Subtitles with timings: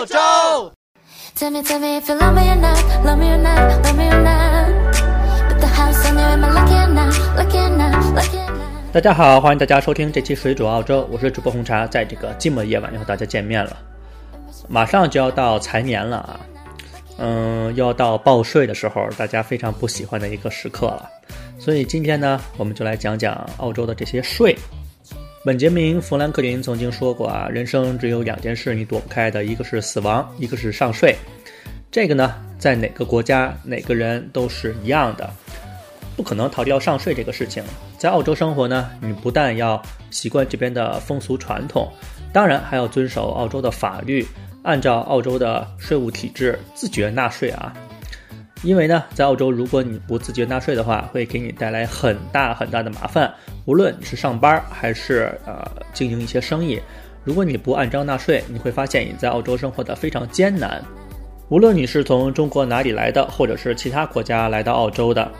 [0.00, 0.16] 澳洲。
[1.36, 4.08] Tell me, tell me if you love me or not, love me or not, love me
[4.08, 4.94] or not.
[5.50, 8.48] Put the house on you, am I lucky or not, lucky or not, lucky or
[8.48, 8.94] not?
[8.94, 13.76] 大家好，欢迎大家收听这期水煮澳洲，我是主播红茶，在这个寂寞夜晚又和大家见面了。
[14.70, 16.40] 马上就要到财年了啊，
[17.18, 21.10] 嗯，要到报税的时候，大家非常不喜欢的一个时刻了。
[21.58, 24.56] 所以今天呢，我们就来讲讲澳洲的这些税。
[25.42, 31.16] 本杰明·富兰克林曾经说过啊，人生只有两件事你躲不开的，一个是死亡，一个是上税。
[31.90, 35.30] 这个呢，在哪个国家、哪个人都是一样的，
[36.14, 37.64] 不可能逃掉上税这个事情。
[37.96, 41.90] 在澳洲生活呢，你不但要习惯这边的风俗传统，
[42.34, 44.26] 当然还要遵守澳洲的法律，
[44.62, 47.74] 按照澳洲的税务体制自觉纳税啊。
[48.62, 53.32] 因为呢，在澳洲，如果你不自觉纳税的话，会给你带来很大很大的麻烦。
[53.64, 56.78] 无论你是上班还是呃经营一些生意，
[57.24, 60.82] 如果你不按章纳税，你会发现你在澳洲生活的非常艰难。
[61.48, 65.30] 无论你是从中国哪里来的，或者是其他国家来到澳洲的，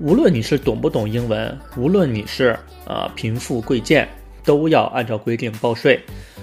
[0.00, 4.08] 无论你是懂不懂英文，无论你是呃贫富贵贱，
[4.44, 6.00] 都要按照规定报税。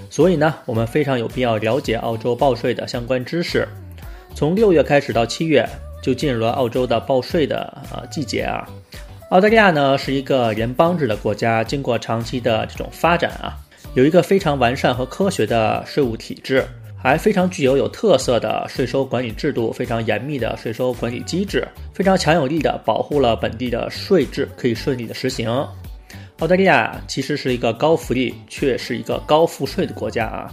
[0.08, 3.68] 所以呢，我们非常有必要了解澳洲报税的相关知识。
[4.34, 5.64] 从六月开始到七月，
[6.04, 8.68] 就进入了澳洲的报税的呃季节啊。
[9.30, 13.56] 澳大利亚呢是一个联邦制的国家，经过长期的这种发展啊，
[13.94, 16.62] 有一个非常完善和科学的税务体制，
[17.02, 25.48] 还非常具有有特色的税收管理制度，非常严密的税收管理机制，非常强有力的保护了本地的税制可以顺利的实行。
[26.40, 30.52] 澳大利亚其实是一个高福利却是一个高赋税的国家啊，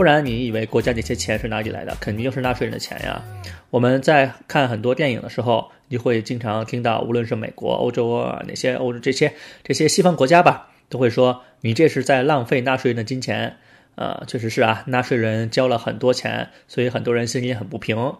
[0.00, 1.94] 不然你以为国家这些钱是哪里来的？
[2.00, 3.22] 肯定就是纳税人的钱呀。
[3.68, 9.30] 我们在看很多电影的时候，你会经常听到，无论是美国、欧洲啊，哪些欧洲这些
[9.62, 13.54] 这些西方国家吧，都会说你这是在浪费纳税人的金钱。
[13.96, 18.14] 呃，确实是啊，纳税人交了很多钱，所以很多人心里很不平。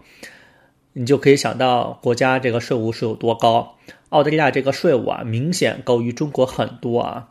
[0.93, 3.79] 你就可以想到国家这个税务是有多高。
[4.11, 7.31] 澳大利亚这个税务啊，明显高于中国很多啊。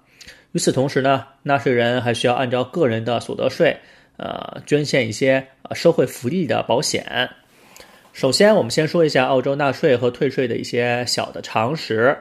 [0.53, 3.77] 与此同时呢，纳税人还需要按照个人的所得税，
[4.19, 7.29] 呃，捐献一些呃社会福利的保险。
[8.11, 12.17] 首先，我们先说一下澳洲纳税和退税的一些小的常识。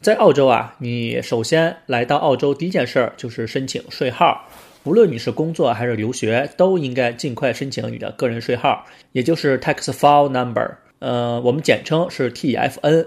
[0.00, 4.48] 在澳洲啊，你首先来到澳洲第一件事儿就是申请税号。
[4.84, 13.06] 无论你是工作还是留学，都应该尽快申请你的个人税号，也就是 Tax File Number，呃，我们简称是 TFN。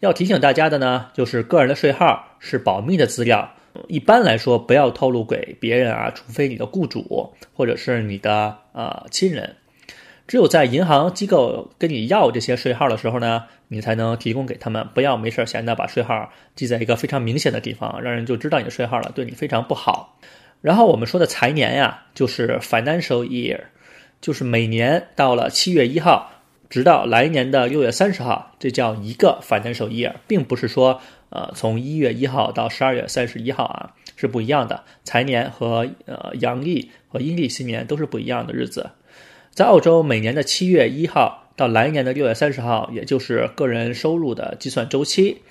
[0.00, 3.52] 要提醒大家的呢，就是个人的税号是保密的资料，
[3.86, 9.54] 一般来说不要透露给别人啊，除非你的雇主或者是你的呃亲人。
[10.26, 14.86] 只有在银行机构跟你要这些税号的时候呢，你才能提供给他们。
[14.94, 20.18] 不要没事闲的把税号记在一个非常明显的地方，让人就知道你的税号了，对你非常不好。
[20.60, 23.60] 然后我们说的财年呀，就是 financial year，
[24.20, 26.30] 就是每年到了七月一号，
[26.68, 31.00] 直到来年的六月三十号，这叫一个 financial year，并不是说
[31.30, 34.84] 呃从一月一号到十二月三十一号啊是不一样的。
[35.04, 38.90] 财年和呃阳历和阴历新年都是不一样的日子。
[39.52, 45.42] 在澳洲，每年的七月一号到来年的六月三十号，也就是个人收入的计算周期。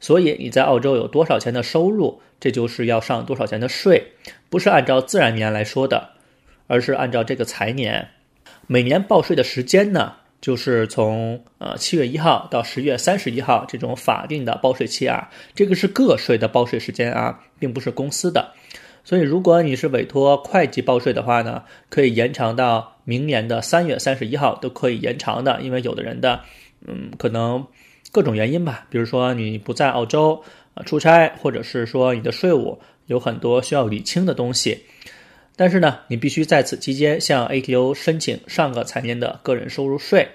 [0.00, 4.14] 所以你在澳洲有多少钱的收入，这就是要上多少钱的税，
[4.50, 6.10] 不是按照自然年来说的，
[6.66, 8.08] 而是按照这个财年。
[8.66, 18.52] 每年报税的时间呢，就是从呃七月一号到十月三十一号这种法定的报税期啊，这个是个税的报税时间啊，并不是公司的。
[19.02, 26.40] 所以如果你是委托会计报税的话呢，可以延长到明年的三月三十一号都可以延长的，因为有的人的
[26.86, 27.66] 嗯可能。
[28.14, 30.44] 各种原因吧，比如说你不在澳洲
[30.74, 34.84] 啊出差，或者是说你的税务有很多需要理清的东西，
[35.62, 40.28] 但是呢，你必须在此期间向 ATO 申请上个财年的个人收入税。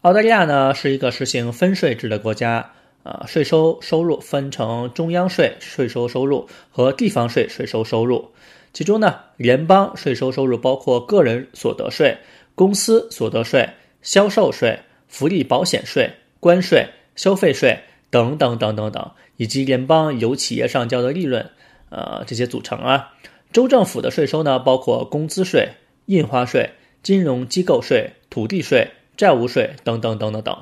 [0.00, 2.72] 澳大利亚呢是一个实行分税制的国家，
[3.04, 8.28] 啊，税收收入分成中央税税收收入和地方税税收收入，
[8.72, 12.18] 其中呢，联邦税收收入包括个人所得税、
[12.56, 13.70] 公司所得税、
[14.02, 14.76] 销售税、
[15.06, 16.84] 福利保险税、关税。
[17.14, 17.78] 消费税
[18.10, 21.48] 等等等等等，以及联邦由企业上交的利润，
[21.90, 23.14] 呃，这些组成啊。
[23.54, 25.68] 州政府的税收呢，包括工资税、
[26.06, 26.70] 印花税、
[27.04, 30.56] 金融机构税、土地税、债务税等等等等等。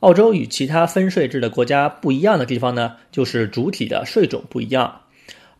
[0.00, 5.00] 澳洲与其他分税制的国家不一样的地方呢，就是主体的税种不一样。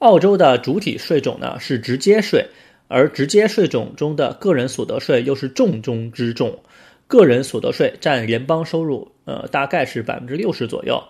[0.00, 2.44] 澳洲的主体税种呢是直接税，
[2.86, 6.58] 而直接税种中的个人所得税又是重中之重。
[7.06, 11.02] 个人所得税占联邦收入，呃，大概是百分之六十左右。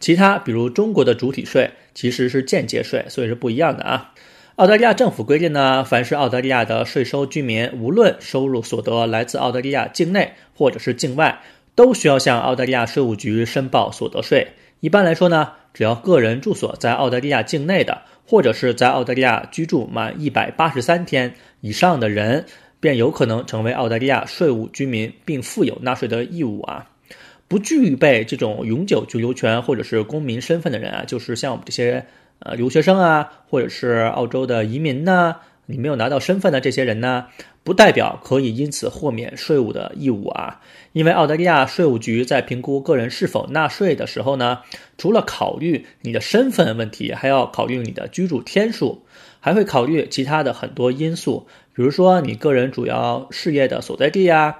[0.00, 4.12] 其他比如中国的主体税其实是间接税，所以是不一样的啊。
[4.56, 11.42] 澳大利亚政府规定呢，凡是澳大利亚的税收居民，无论收入所得来自澳大利亚境内或者是境外，
[11.74, 14.48] 都需要向澳大利亚税务局申报所得税。
[14.80, 22.46] 一般来说呢，只要个人住所在澳大利亚境内的，或者是在澳大利亚居住满一百八十三天以上的人，
[22.80, 26.88] 便有可能成为澳大利亚税务居民，并负有纳税的义务啊。
[27.46, 32.06] 不具备这种永久居留权或者是公民身份的人啊，就是像我们这些。
[32.38, 35.36] 呃，留学生啊，或者是澳洲的移民呢，
[35.66, 37.26] 你没有拿到身份的这些人呢，
[37.64, 40.60] 不代表可以因此豁免税务的义务啊。
[40.92, 44.60] 因为澳大利亚税务局在评估个人是否纳税的时候呢，
[44.96, 49.02] 除了考虑你的身份问题，还要考虑你的居住天数，
[49.40, 54.58] 还会考虑其他的很多因素，比如说你个人主要事业的所在地呀，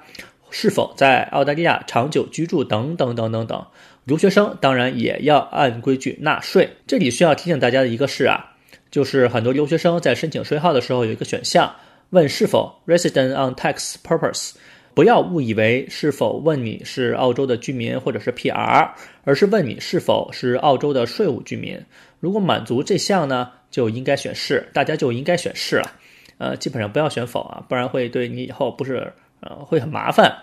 [0.49, 3.65] 是否在澳大利亚长久居住等等等等等。
[4.07, 6.69] 留学生当然也要按规矩纳税。
[6.87, 8.55] 这里需要提醒大家的一个是啊，
[8.89, 11.75] 就是很多留学生在申请税号的时候有一个选项，
[12.11, 14.53] 问是否 resident on tax purpose，
[14.93, 18.91] 不要误以为是否问你是澳洲的居民或者是 PR，
[19.25, 21.77] 而是问你是否是澳洲的税务居民。
[22.21, 25.91] 如果满足这项呢，就应该选是，大家就应该选是了。
[26.37, 29.11] 呃，基本上不要选否啊，不然会对你以后不是
[29.41, 30.33] 呃会很麻烦。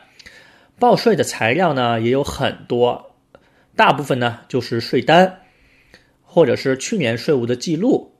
[0.78, 3.13] 报税的材料呢也有很多。
[3.76, 5.40] 大部分呢就是税单，
[6.22, 8.12] 或者是去年税务的记录，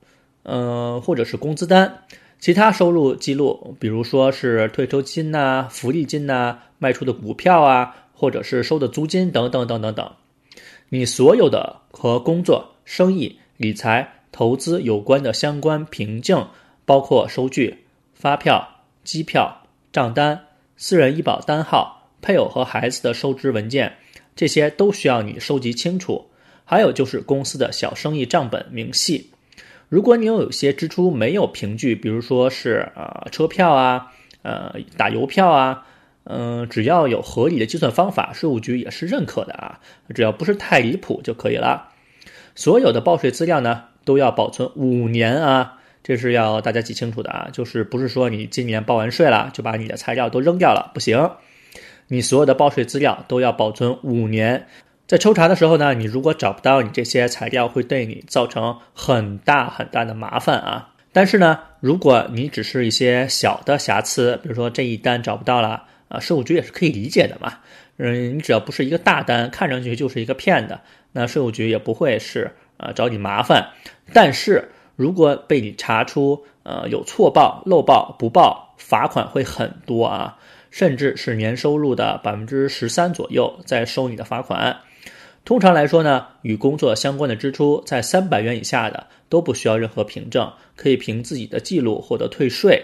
[0.43, 2.03] 嗯，或者是工资单，
[2.39, 10.11] 其他收入记录，比如说是退休金呐、福利金呐、卖出的股票啊，或者是收的租金等等等等等。
[10.89, 16.47] 你所有的和工作、生意、理财、投资有关的相关凭证，
[16.85, 18.67] 包括收据、发票、
[19.03, 20.39] 机票、账单、
[20.77, 23.97] 私人医保单号、配偶和孩子的收支文件。
[24.35, 26.25] 这些都需要你收集清楚，
[26.65, 29.31] 还有就是公司的小生意账本明细。
[29.87, 34.11] 如果你有有些支出没有凭据，比如说是呃车票啊，
[34.41, 35.87] 呃打邮票啊，
[36.25, 39.79] 嗯，只要有合理的计算方法，税务局也是认可的啊，
[40.13, 41.89] 只要不是太离谱就可以了。
[42.55, 51.31] 所有的报税资料呢都要保存五年啊，这是要大家记清楚的啊，就是不是说你今年报完税了就把你的材料都扔掉了，不行。
[52.07, 54.67] 你所有的报税资料都要保存五年，
[55.07, 60.93] 在抽查的时候呢，你如果找不到你这些材料，会对你造成很大很大的麻烦啊。
[61.11, 67.53] 但是呢，如果你只是一些小的瑕疵，比如说这一单找不到了啊，税务局也是可以理解的嘛。
[67.97, 70.81] 嗯，你只要不是一个大单，看上去就是一个骗的，
[71.13, 73.69] 那税务局也不会是呃找你麻烦。
[74.13, 80.37] 但是如果被你查出呃有错报、漏报、不报，罚款会很多啊。
[80.75, 84.75] 甚至是年收入的百分之十三左右，在收你的罚款。
[85.45, 92.83] 通常来说呢，与工作相关的支出在三百元以下的都不需要任何凭证，可以凭自己的记录获得退税。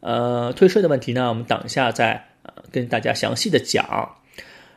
[0.00, 2.26] 呃，退税的问题呢，我们等一下再
[2.72, 4.16] 跟大家详细的讲。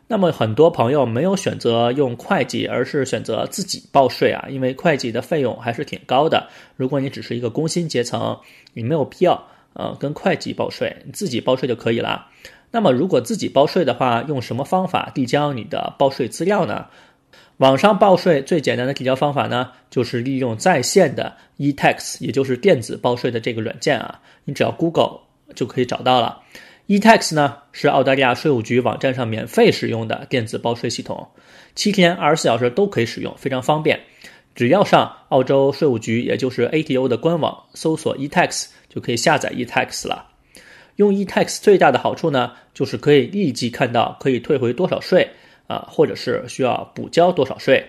[0.08, 6.48] 那么很多朋友没有选择用会计，而是选择自己报税啊，因为会计的费用还是挺高的。
[6.76, 8.38] 如果你只是一个工薪阶层，
[8.74, 9.48] 你没有必要。
[9.76, 12.28] 呃，跟会计报税，你自己报税就可以了。
[12.72, 16.86] 那么，如果自己报税的话，用什么方法递交你的报税资料呢？
[17.58, 24.22] 网上报税最简单的递交方法呢，就是利用在线的 eTax，也就是电子报税的这个软件啊。
[24.46, 25.20] 你只要 Google
[25.56, 26.42] 就可以找到了。
[26.88, 31.28] eTax 呢是澳大利亚税务局网站上免费使用的电子报税系统，
[31.76, 34.00] 七天二十四小时都可以使用，非常方便。
[34.54, 38.68] 只要上澳洲税务局，也就是 ATO 的官网搜索 eTax。
[38.96, 40.32] 就可以下载 eTax 了。
[40.96, 45.30] 用 eTax 最大的好处呢，就是可以立即看到可以退回多少税
[45.68, 47.86] 啊，或者是需要补交多少税。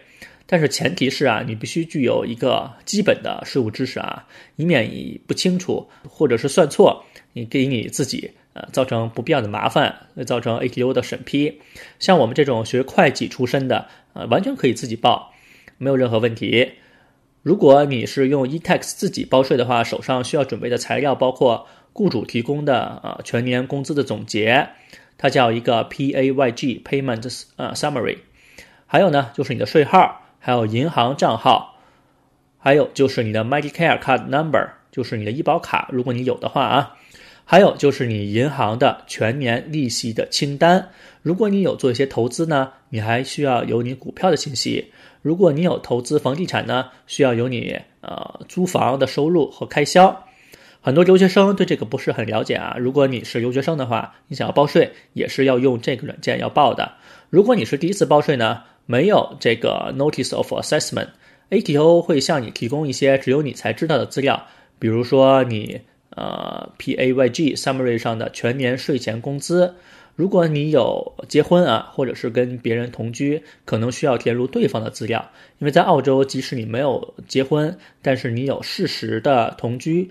[0.48, 9.94] 但是前提是啊，你必须具有一个基本的税务知识啊，以免你不清楚或者是算错，你给你自己呃造成不必要的麻烦，
[10.24, 11.60] 造成 ATO 的审批。
[11.98, 15.32] 像我们这种学会计出身的，呃，完全可以自己报，
[15.78, 16.70] 没有任何问题。
[17.46, 24.70] 如果你是用 eTax 自己报税的话，手上需要准备的材料包括雇主提供的呃全年工资的总结，
[25.16, 28.18] 它叫一个 Payg Payment 呃 Summary，
[28.88, 31.76] 还有呢就是你的税号，还有银行账号，
[32.58, 36.96] 还有就是你的 Medicare Card Number，就是你的医保卡，如果你有的话啊，
[37.48, 40.88] 还有就是你银行的全年利息的清单。
[41.22, 44.92] 如果你有做一些投资呢，你还需要有你股票的信息。
[45.22, 50.24] 如果你有投资房地产呢，需要有你呃租房的收入和开销。
[50.80, 52.76] 很多留学生对这个不是很了解啊。
[52.80, 56.94] 如果你是留学生的话，你想要报税也是要用这个软件要报的。
[57.30, 64.46] 如果你是第一次报税呢，没有这个 Notice of Assessment，ATO 会向你提供一些只有你才知道的资料，
[64.80, 65.80] 比如说你
[66.16, 69.76] 呃 PAYG summary 上的全年税前工资。
[70.16, 80.10] 如果你有结婚啊，或者是跟别人同居，可能需要填入对方的资料，因为在澳洲，即使你没有结婚，但是你有事实的同居，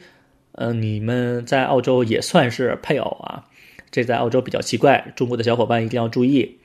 [0.51, 3.45] 嗯，你们在澳洲也算是配偶啊。
[3.89, 6.59] 这在澳洲比较奇怪，中国的小伙伴一定要注意。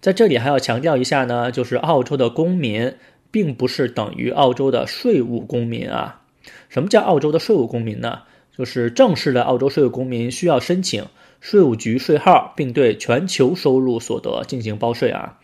[0.00, 2.94] 在这里还要强调一下呢，就是澳洲的公民
[3.32, 6.22] 并不是等于澳洲的税务公民啊。
[6.68, 8.20] 什么叫澳洲的税务公民呢？
[8.58, 11.06] 就是正式的澳洲税务公民需要申请。
[11.40, 15.38] 税务局税号，并对全球收入所得进行报税啊。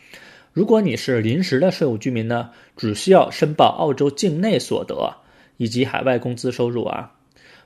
[0.52, 5.14] 如果你是临时的税务居民呢，只需要申报澳洲境内所得
[5.56, 7.12] 以及海外工资收入啊。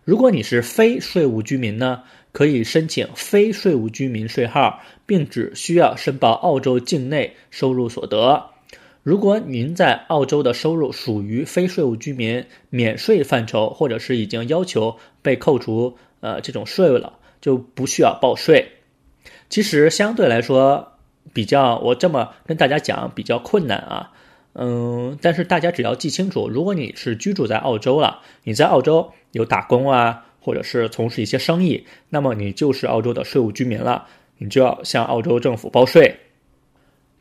[0.05, 2.02] 如果你是非税务居民呢，
[2.33, 8.50] 可以申请非税务居民税号，并只需要申报澳洲境内收入所得。
[9.08, 17.14] 如果您在澳洲的收入属于非税务居民免税范畴，或者是已经要求被扣除呃这种税了。
[17.40, 18.70] 就不需要报税。
[19.48, 20.92] 其实相对来说，
[21.32, 24.12] 比较我这么跟大家讲比较困难啊。
[24.52, 36.14] 嗯，但是大家只要记清楚，如果你是居住在澳洲了，你在澳洲有打工啊，或者是从事一些生意，那么你就是澳洲的税务居民了，你就要向澳洲政府报税。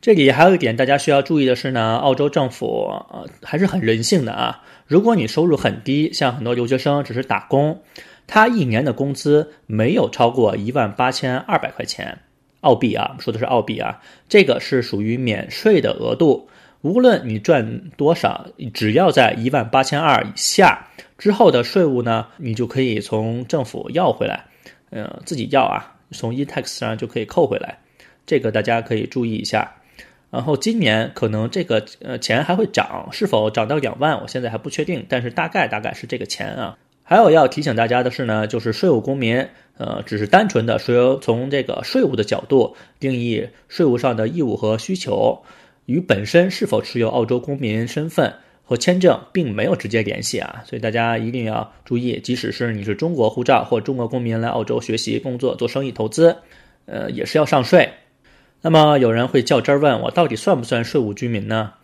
[0.00, 4.62] 这里还有一点大家需要注意的是呢，澳洲政府呃还是很人性的啊。
[4.86, 7.80] 如果你收入很低，像很多留学生只是打工。
[8.26, 12.18] 他一年的工资没有超过一万八千二百块钱
[12.60, 16.48] 澳币啊，说的是澳币啊，这个是属于免税的额度。
[16.82, 20.86] 无论你赚多少，只要在一万八千二以下
[21.18, 24.44] 之后的税务呢，你就可以从政府要回来，
[24.90, 27.78] 嗯，自己要啊，从 e-tax 上就可以扣回来。
[28.24, 29.72] 这个大家可以注意一下。
[30.30, 36.76] 然后今年可能这个呃钱还会涨，是否涨到两万，我现在还不确定，但是大概大概是这个钱啊。
[37.02, 45.42] 还有要提醒大家的是呢，就是税务公民，呃，只是单纯的说从这个税务的角度定义税务上的义务和需求，
[45.86, 48.30] 与本身是否持有澳洲公民身份
[48.62, 56.36] 和签证并没有直接联系啊，所以大家一定要注意，即使是你是中国护照或中国公民来澳洲学习、工作、做生意、投资，
[56.84, 57.88] 呃，也是要上税。
[58.60, 61.74] 那么有人会较真儿问我，到底算不算税务居民呢？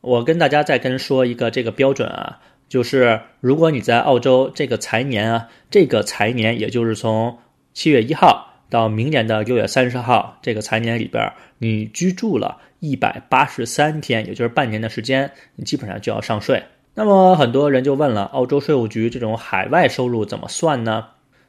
[0.00, 2.40] 我跟大家再跟说一个这个标准啊。
[2.68, 7.38] 就是如果你在澳洲这个财年啊，这个财年也就是从
[7.74, 16.62] 七月一号到明年的六月三十号这个财年里边，你居住了一百八十三天，也就是半年的时间，你基本上就要上税。
[16.94, 21.06] 那么很多人就问了，澳洲税务局这种海外收入怎么算呢？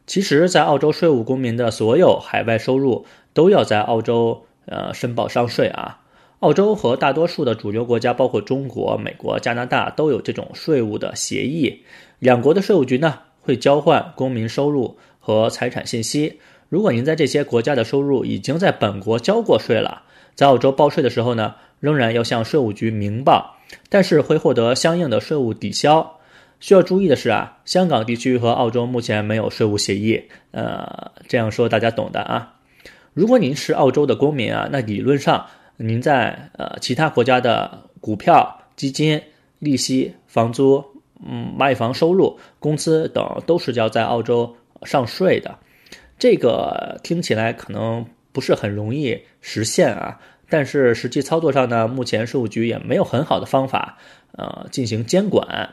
[0.08, 6.00] 其实，在澳洲税务公民的所有海外收入都要在澳洲呃申报上税啊。
[6.40, 11.84] 澳洲和大多数的主流国家，包括中国、美国、加拿大，都有这种税务的协议。
[12.18, 16.40] 两国的税务局呢，会交换公民收入和财产信息。
[16.68, 20.02] 如果您在这些国家的收入已经在本国交过税了，
[20.34, 23.58] 在澳洲报税的时候呢，仍然要向税务局明报，
[23.90, 26.18] 但是会获得相应的税务抵消。
[26.60, 30.24] 需要注意的是啊，香港地区和澳洲目前没有税务协议。
[30.52, 32.61] 呃，这样说大家懂的啊。
[33.14, 35.46] 如果您是澳洲的公民啊，那理论上。
[35.84, 39.20] 您在呃其他国家的股票、基金、
[39.58, 40.84] 利息、房租、
[41.28, 45.58] 嗯卖房收入、工资等都是要在澳洲上税的。
[46.20, 53.98] 这个听起来可能不是很容易实现啊，但是实际操作上呢，目前税务局也没有很好的方法
[54.34, 55.68] 呃进行监管。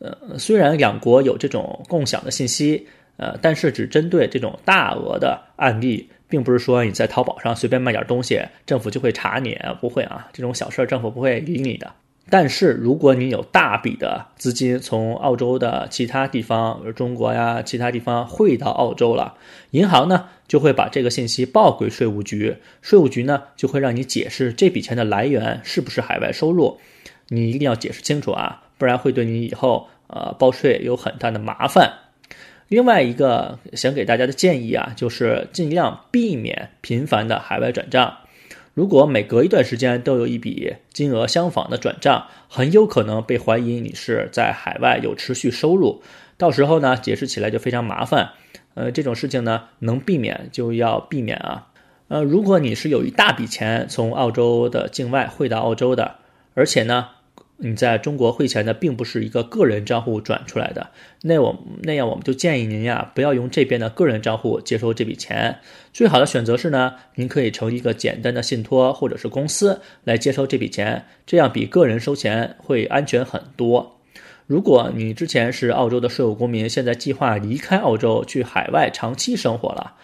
[0.00, 6.10] 呃，虽然两国有这种共享的信息，呃，但是只针对这种大额的案例。
[6.28, 11.92] 并不是说你在淘宝上随便卖点东西，政府就会查你，不会啊，这种小事儿政府不会理你的。
[12.28, 19.34] 但是如果你有大笔的资金从澳洲的其他地方，比如中国呀其他地方汇到澳洲了，
[19.70, 26.80] 银行呢就会把这个信息报给税务局，税务局呢就会让你解释这笔钱的来源是不是海外收入，
[27.28, 31.92] 你一定要解释清楚啊，不然会对你以后呃报税有很大的麻烦。
[32.68, 38.18] 另外一个想给大家的建议啊，就是尽量避免频繁的海外转账。
[38.74, 46.02] 如果每隔一段时间都有一笔金额相仿的转账，很有可能被怀疑你是在海外有持续收入，
[46.36, 48.30] 到时候呢解释起来就非常麻烦。
[48.74, 51.68] 呃，这种事情呢能避免就要避免啊。
[52.08, 56.16] 呃，如果你是有一大笔钱从澳洲的境外汇到澳洲的，
[56.54, 57.10] 而且呢。
[57.58, 60.90] 你在中国汇钱的并不是一个个人账户转出来的，
[61.22, 65.58] 那我那样我们就建议您呀，不要用这边的个人账户接收这笔钱。
[65.92, 74.00] 最好的选择是呢，您可以成一个简单的信托或者是公司来接收这笔钱，这样比个人收钱会安全很多。
[74.46, 79.94] 如果你之前是澳洲的税务公民，现在计划离开澳洲去海外长期生活了，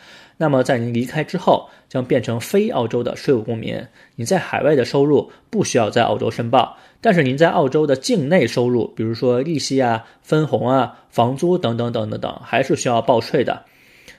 [0.43, 3.81] 那么在您离开之后，将变成非澳洲的税务公民。
[4.17, 13.63] 你在海外的收入不需要在澳洲申报，但是您在澳洲的境内收入，比如说利息啊、分红啊、房租等等等等等，还是需要报税的，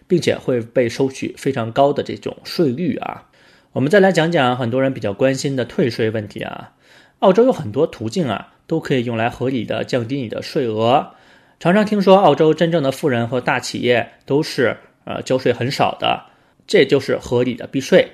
[0.08, 3.26] 并且会被收取非常高的这种税率啊。
[3.74, 6.72] 我们再来讲讲很多人比较关心的退税问题啊。
[7.20, 8.48] 澳洲有很多途径啊。
[8.66, 11.12] 都可以用来合理的降低你的税额。
[11.60, 16.26] 常常听说澳洲真正的富人和大企业都是呃交税很少的，
[16.68, 18.12] 这就是合理的避税。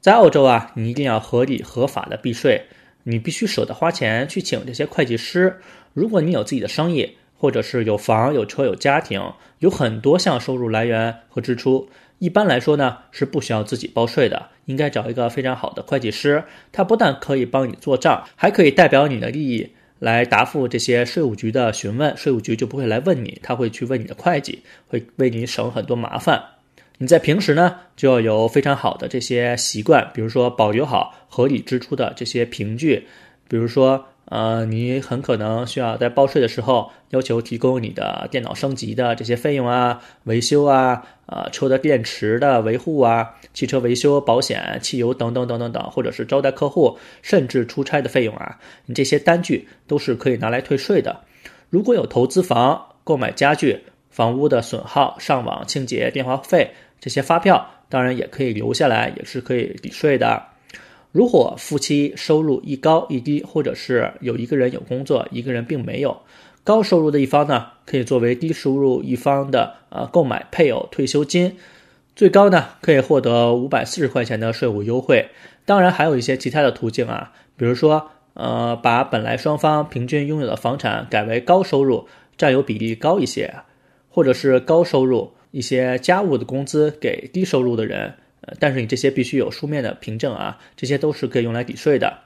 [0.00, 2.66] 在澳洲啊，你一定要合理合法的避税，
[3.04, 5.60] 你必须舍得花钱去请这些会计师。
[5.92, 11.88] 如果你有自己的生意，或者是有房有车有家庭，有很多项收入来源和支出。
[12.18, 19.74] 一般来说呢，是不需要自己报税的，应该找一个非常好的会计师，他不但可以帮你做账，还可以代表你的利益。
[20.04, 26.40] 来答复这些税务局的询问，税务局就不会来问你，他会去问你的会计，会为你省很多麻烦。
[26.98, 33.06] 你在平时呢，就要有非常好的这些习惯，比如说保留好合理支出的这些凭据，
[33.48, 34.06] 比如说。
[34.26, 51.20] 呃，你很可能需要在报税的时候要求提供你的电脑升级的这些费用啊、维修啊、呃车的电池的维护啊、汽车维修保险、汽油等等等等等，或者是招待客户甚至出差的费用啊，你这些单据都是可以拿来退税的。
[51.68, 53.78] 如果有投资房、购买家具、
[54.08, 60.42] 房屋的损耗、上网清洁、电话费这些发票，当然也可以留下来，也是可以抵税的。
[61.14, 66.20] 如果夫妻收入一高一低，或者是有一个人有工作，一个人并没有，
[66.64, 71.54] 高收入的一方呢，可以作为低收入一方的呃购买配偶退休金，
[72.16, 75.24] 最高呢可以获得五百四十块钱的税务优惠。
[75.64, 83.54] 当然还有一些其他的途径啊，比如说呃把本来双方平均拥有的房产改为高收入占有比例高一些，
[84.08, 88.12] 或者是高收入一些家务的工资给低收入的人。
[88.58, 92.18] 但是你这些必须有书面的凭证啊，这些都是可以用来抵税的。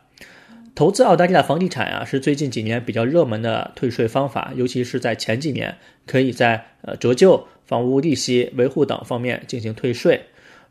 [0.74, 5.76] 投资澳大利亚房地产啊，是最近几年比较热门的退税方法，尤其是在前几年，
[6.06, 10.22] 可以在呃折旧、房屋利息、维护等方面进行退税。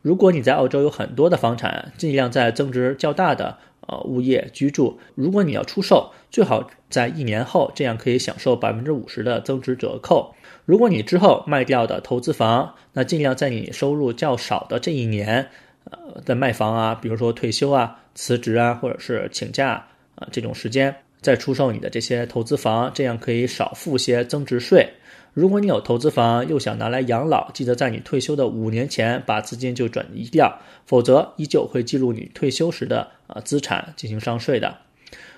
[0.01, 3.57] 如果你在澳洲有很多的房产，尽量在增值较大的
[3.88, 4.97] 呃物业居住。
[5.15, 10.33] 如果你要出售，最好在一年后，这样可以享受百分之五十的增值折扣。
[10.67, 15.47] 如果你之后卖掉的投资房，那尽量在你收入较少的这一年，
[15.86, 24.86] 呃，在卖房啊，比如说退休啊、辞职啊，或者是请假啊这种时间，再出售你的这些投资房，这样可以少付些增值税。
[25.34, 34.75] 如果你有投资房又想拿来养老，记得在你退休的五年前把资金就转移掉，否则依旧会记录你退休时的啊资产进行上税的。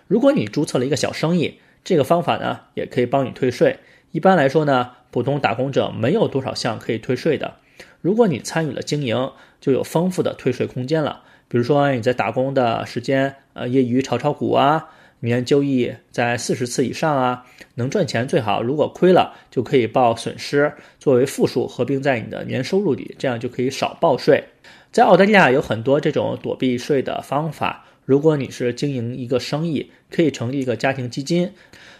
[0.08, 3.78] 如果你注册了一个小生意，这个方法呢也可以帮你退税。
[4.12, 4.94] 一般来说呢。
[5.12, 7.56] 普通打工者没有多少项可以退税的，
[8.02, 11.24] 如果你参与了经营，就有丰富的退税空间了。
[11.48, 14.90] 比如说你在打工的时间，呃，业余炒炒股啊，
[15.22, 17.44] 年交易在四十次以上啊，
[17.74, 18.62] 能赚钱最好。
[18.62, 24.44] 如果亏了，就可以报损失作为负数合并在你的年收入里，这样就可以少报税。
[24.92, 27.86] 在澳大利亚有很多这种躲避税的方法。
[28.06, 31.52] 如果你是经营一个生意，可以成立一个家庭基金，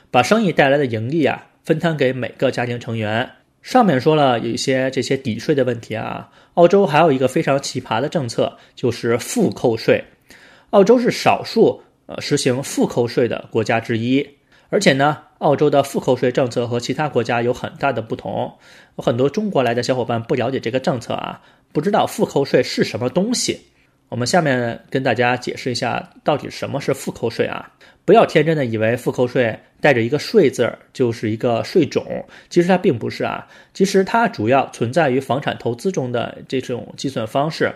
[0.10, 1.49] 把生意带来的盈利啊。
[1.70, 3.30] 分摊给每个家庭成员。
[3.62, 6.28] 上面说了有一些这些抵税的问题啊。
[6.56, 10.04] 澳洲还有一个非常奇葩的政策，就是负扣税。
[10.72, 14.28] 澳洲是少数呃实行负扣税的国家之一。
[14.72, 18.52] 而且呢，澳洲的负扣税政策和其他国家有很大的不同。
[18.98, 21.40] 有很多中国来的小伙伴不了解这个政策啊，
[21.72, 23.62] 不知道负扣税是什么东西。
[24.10, 27.72] 我们下面跟大家解释一下，到底什么是负扣税啊？
[28.10, 33.48] 不要天真的以为复扣税带着一个税字儿就是一个税种，其实它并不是啊。
[33.72, 37.72] 其实它主要存在于房产投资中的这种计算方式。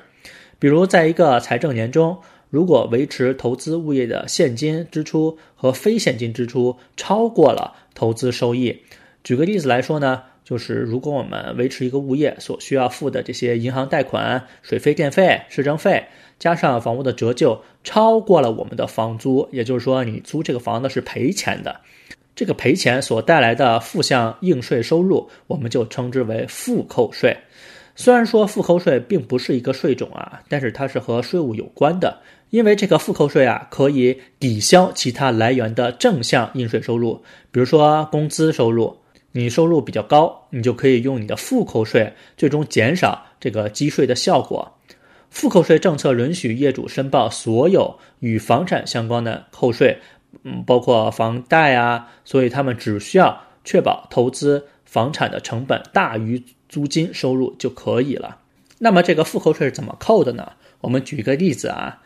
[0.58, 2.18] 比如，在一个财政年中，
[2.50, 8.76] 如果维持投资物业的现金支出和非现金支出超过了投资收益，
[9.24, 16.04] 举个例子来说呢，就是如果我们维持一个物业所需要付的这些银行贷款、水费、电费、市政费。
[16.40, 21.80] 加上房屋的折旧超过了我们的房租，也就是说你租这个房子是赔钱的，
[22.36, 27.38] 这个赔钱所带来的负向应税收入，我们就称之为负扣税。
[27.96, 32.18] 虽然说负扣税并不是一个税种啊，但是它是和税务有关的，
[32.50, 38.98] 因为这个负扣税啊可以抵消其他来源的正向应税收入，比如说工资收入，
[39.34, 44.78] 你收入比较高，你就可以用你的负扣税最终减少这个积税的效果。
[45.30, 49.98] 负扣税政策允许业主申报所有与房产相关的扣税，
[50.44, 58.38] 嗯，包括房贷啊，所以他们只需要确保投资房产的成本大于租金收入就可以了。
[58.78, 60.52] 那么这个负扣税是怎么扣的呢？
[60.82, 62.02] 我们举一个例子啊，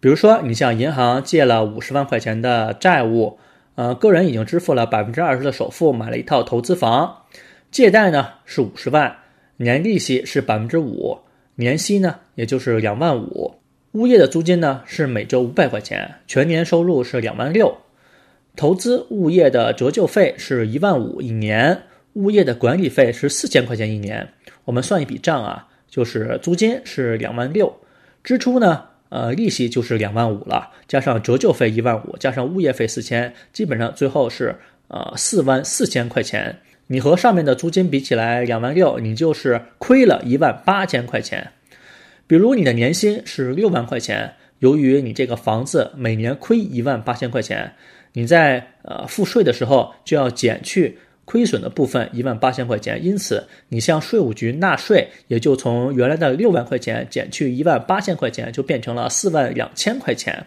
[0.00, 3.38] 比如说你向银行借了五十万块钱的债务，
[3.74, 7.22] 呃，个人已经支付了百分之二十的首付，买了一套投资房，
[7.70, 9.16] 借贷呢是五十万，
[9.56, 11.18] 年利息是百分之五，
[11.54, 13.54] 年息呢也就是两万五。
[13.92, 17.76] 物业的租金呢是每周五百块钱，全年收入是两万六。
[18.56, 21.82] 投资物业的折旧费是一万五一年，
[22.14, 24.28] 物业的管理费是四千块钱一年。
[24.66, 27.74] 我们算一笔账啊，就是租金是两万六，
[28.22, 34.56] 支出呢，呃，利息就是两万五了，加上折旧费一万五，加上物业费四千，基本上最后是
[34.88, 36.60] 呃四万四千块钱。
[36.86, 41.52] 你和上面的租金比起来，两万六，你就是亏了一万八千块钱。
[42.26, 47.74] 比如你的年薪是六万块钱，由于你这个房子每年亏一万八千块钱，
[48.14, 50.96] 你在呃付税的时候就要减去
[51.32, 60.44] 亏损的部分一万八千块钱，因此你向税务局纳税也就从原来的六万块钱减去一万八千块钱，就变成了四万两千块钱。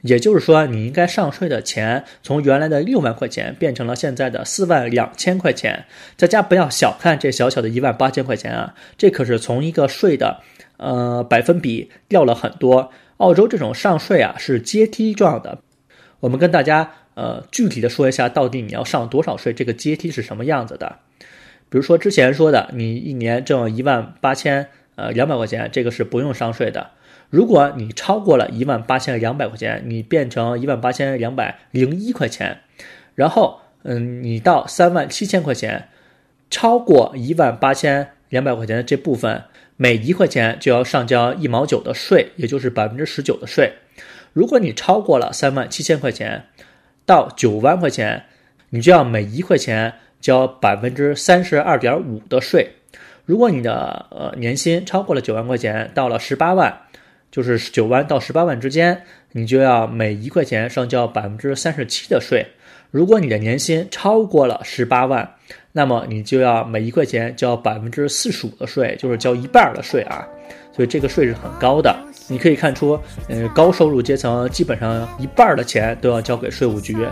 [0.00, 5.84] 也就是说，你应该上税的钱从原来的六万块钱变成了现在的四万两千块钱。
[6.16, 10.40] 大家不要小看这小小的一万八千块钱啊，这可是从一个税的。
[10.76, 12.90] 呃，百分比掉了很多。
[13.18, 15.60] 澳洲这种上税啊是阶梯状的。
[16.18, 20.98] 我们跟大家呃具体的说一下，到底你要上多少税，这个阶梯是什么样子的。
[21.68, 26.90] 比如说之前说的，你一年挣一万八千呃两百块钱，这个是不用上税的。
[27.30, 32.60] 如果你超过了一万八千两百块钱，你变成一万八千两百零一块钱，
[33.14, 35.88] 然后嗯，你到三万七千块钱，
[36.48, 39.42] 超过一万八千两百块钱的这部分。
[39.76, 43.72] 每一块钱就要上交一毛九的税，也就是百分之十九的税。
[44.32, 46.44] 如果你超过了三万七千块钱
[47.06, 48.24] 到九万块钱，
[48.70, 52.70] 你就要每一块钱交百分之三十二点五的税。
[53.24, 56.80] 如果你的呃年薪超过了九万块钱，到了十八万，
[57.30, 62.46] 就是九万到十八万之间，你就要每一块钱上交百分之三十七的税。
[62.90, 65.34] 如果你的年薪超过了十八万，
[65.72, 70.28] 那么你就要每一块钱交百分之四十五的税，就是交一半的税啊，
[70.74, 71.94] 所以这个税是很高的。
[72.26, 77.06] 你可以看出，嗯，高收入阶层基本上一半的钱都要交给税务局，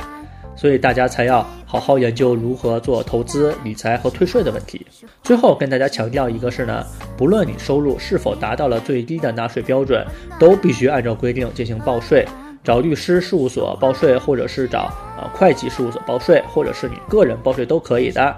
[0.56, 4.86] 所以大家才要好好研究如何做投资理财和退税的问题。
[5.22, 6.84] 最后跟大家强调一个是呢，
[7.16, 10.04] 不论你收入是否达到了最低的纳税标准，
[10.38, 12.26] 都必须按照规定进行报税。
[12.64, 18.34] 找律师事务所报税，或者是找呃会计事务所报税，或者是你个人报税都可以的。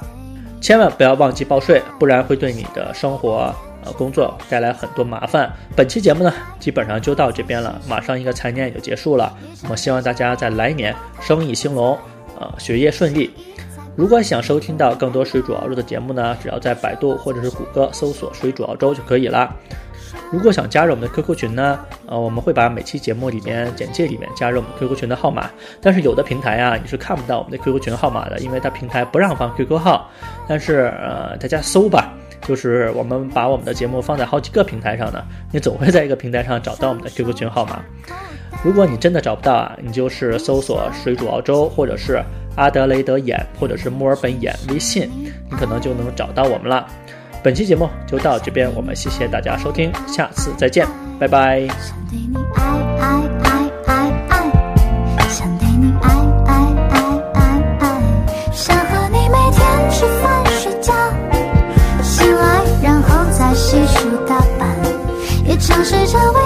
[0.63, 5.51] 千万不要忘记报税，不然会对你的生活呃工作带来很多麻烦。
[5.77, 9.37] 本期节目呢，基本上就到这边了，马上一个财年也就结束了。
[9.68, 11.99] 我希望大家在来年生意兴隆，
[12.38, 13.31] 呃学业顺利。
[13.97, 19.55] 如果想收听到更多水煮澳洲的节目呢，只要在百度或者是谷歌搜索“水煮熬粥”就可以了。
[20.33, 25.49] 如果想加入我们的 QQ 群呢，呃，我们会把每期节目里面简介里面加入我们 QQ 群的号码。
[25.81, 30.11] 但是有的平台啊，你是看不到我们的 QQ 群号码的，因为它平台不让放 QQ 号。
[30.49, 32.12] 但是呃，大家搜吧，
[32.46, 37.83] 就是我们把我们的节目放在好几个平台上呢，你总会在一个平台上找到我们的 QQ 群号码。
[38.62, 42.22] 如果你真的找不到啊，你就是搜索“水煮澳洲”或者是
[42.57, 45.11] 阿德雷德眼或者是墨尔本眼微信，
[45.50, 46.87] 你可能就能找到我们了。
[47.42, 50.87] 本期节目就到这边，我们谢谢大家收听，下次再见，
[51.18, 51.68] 拜拜。
[63.75, 64.69] 技术打扮，
[65.45, 66.43] 也尝试着为